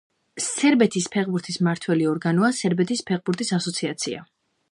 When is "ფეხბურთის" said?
1.15-1.59, 3.11-3.55